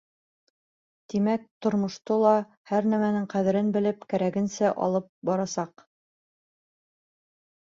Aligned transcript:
Тимәк, 1.13 1.43
тормошто 1.65 2.17
ла, 2.23 2.31
һәр 2.71 2.89
нәмәнең 2.93 3.27
ҡәҙерен 3.35 3.69
белеп, 3.77 4.09
кәрәгенсә 4.15 4.73
алып 4.87 5.13
барасаҡ. 5.31 5.87